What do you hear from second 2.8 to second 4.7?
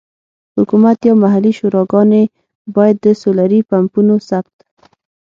د سولري پمپونو ثبت.